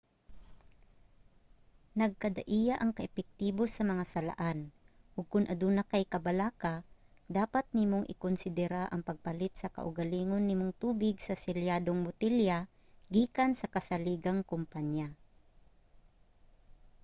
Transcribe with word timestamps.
nagkadaiya 2.01 2.73
ang 2.81 2.91
ka-epektibo 2.97 3.63
sa 3.75 3.83
mga 3.91 4.03
salaan 4.13 4.59
ug 5.17 5.25
kon 5.31 5.45
aduna 5.53 5.83
kay 5.91 6.03
kabalaka 6.13 6.73
dapat 7.37 7.65
nimong 7.77 8.09
ikonsedera 8.13 8.83
ang 8.89 9.01
pagpalit 9.09 9.53
sa 9.57 9.71
kaugalingon 9.75 10.43
nimong 10.45 10.71
tubig 10.83 11.15
sa 11.21 11.35
selyadong 11.43 11.99
botelya 12.05 12.57
gikan 13.13 13.51
sa 13.59 13.67
kasaligang 13.75 14.39
kompanya 14.51 15.07